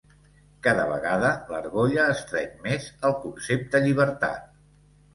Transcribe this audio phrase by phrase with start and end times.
[0.67, 4.53] Cada vegada l’argolla estreny més el concepte llibertat.